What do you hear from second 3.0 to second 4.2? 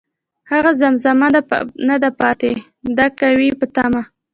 که وي په تمه